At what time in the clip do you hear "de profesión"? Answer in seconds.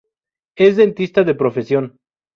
1.23-1.99